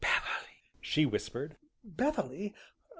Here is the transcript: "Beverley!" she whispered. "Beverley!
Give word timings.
"Beverley!" 0.03 0.63
she 0.81 1.05
whispered. 1.05 1.57
"Beverley! 1.83 2.55